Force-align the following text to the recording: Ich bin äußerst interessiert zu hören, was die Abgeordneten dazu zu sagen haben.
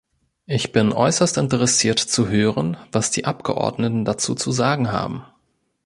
Ich 0.47 0.71
bin 0.71 0.93
äußerst 0.93 1.37
interessiert 1.37 1.99
zu 1.99 2.27
hören, 2.27 2.75
was 2.91 3.11
die 3.11 3.25
Abgeordneten 3.25 4.03
dazu 4.03 4.33
zu 4.33 4.51
sagen 4.51 4.91
haben. 4.91 5.23